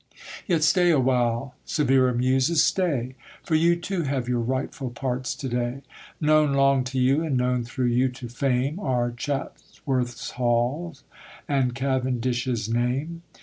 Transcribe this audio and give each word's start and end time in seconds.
Yet 0.47 0.63
stay 0.63 0.89
a 0.89 0.99
while, 0.99 1.53
severer 1.63 2.11
Muses, 2.11 2.63
stay, 2.63 3.13
For 3.43 3.53
you, 3.53 3.75
too, 3.75 4.01
have 4.01 4.27
your 4.27 4.39
rightful 4.39 4.89
parts 4.89 5.35
to 5.35 5.47
day. 5.47 5.83
Known 6.19 6.53
long 6.55 6.83
to 6.85 6.97
you, 6.99 7.23
and 7.23 7.37
known 7.37 7.63
through 7.63 7.85
you 7.89 8.09
to 8.09 8.27
fame, 8.27 8.79
Are 8.79 9.11
Chatsworth's 9.11 10.31
halls, 10.31 11.03
and 11.47 11.75
Cavendish's 11.75 12.67
name. 12.67 13.21